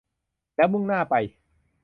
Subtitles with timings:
[0.55, 1.15] แล้วมุ่งหน้าไป